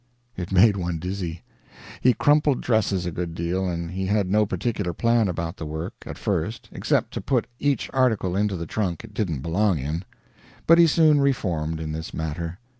It 0.35 0.51
made 0.51 0.77
one 0.77 0.97
dizzy. 0.97 1.43
He 2.01 2.15
crumpled 2.15 2.59
dresses 2.59 3.05
a 3.05 3.11
good 3.11 3.35
deal, 3.35 3.69
and 3.69 3.91
he 3.91 4.07
had 4.07 4.31
no 4.31 4.47
particular 4.47 4.93
plan 4.93 5.27
about 5.27 5.57
the 5.57 5.65
work 5.67 5.93
at 6.07 6.17
first 6.17 6.69
except 6.71 7.13
to 7.13 7.21
put 7.21 7.45
each 7.59 7.87
article 7.93 8.35
into 8.35 8.55
the 8.57 8.65
trunk 8.65 9.03
it 9.03 9.13
didn't 9.13 9.41
belong 9.43 9.77
in. 9.77 10.03
But 10.65 10.79
he 10.79 10.87
soon 10.87 11.21
reformed, 11.21 11.79
in 11.79 11.91
this 11.91 12.15
matter. 12.15 12.57